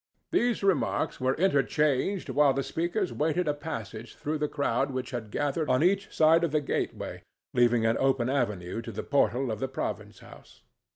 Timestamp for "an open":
7.85-8.27